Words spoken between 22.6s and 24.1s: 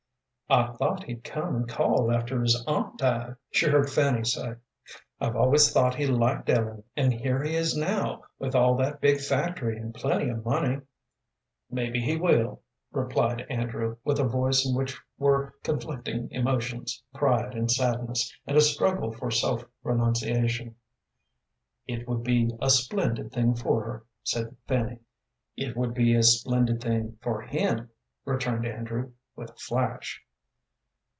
a splendid thing for her,"